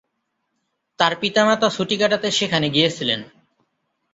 [0.99, 3.21] তার পিতামাতা ছুটি কাটাতে সেখানে গিয়েছিলেন।